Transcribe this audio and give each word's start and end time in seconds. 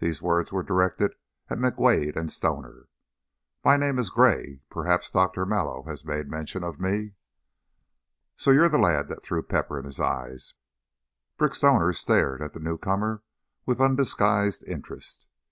These 0.00 0.20
words 0.20 0.50
were 0.50 0.64
directed 0.64 1.14
at 1.48 1.58
McWade 1.58 2.16
and 2.16 2.32
Stoner. 2.32 2.88
"My 3.64 3.76
name 3.76 4.00
is 4.00 4.10
Gray. 4.10 4.62
Perhaps 4.68 5.12
Doctor 5.12 5.46
Mallow 5.46 5.84
has 5.84 6.04
made 6.04 6.28
mention 6.28 6.64
of 6.64 6.80
me." 6.80 7.12
"So 8.36 8.50
you're 8.50 8.68
the 8.68 8.78
lad 8.78 9.06
that 9.10 9.22
threw 9.22 9.44
pepper 9.44 9.78
in 9.78 9.84
his 9.84 10.00
eyes?" 10.00 10.54
Brick 11.36 11.54
Stoner 11.54 11.92
stared 11.92 12.42
at 12.42 12.52
the 12.52 12.58
newcomer 12.58 13.22
with 13.64 13.80
undisguised 13.80 14.64
interest. 14.64 15.24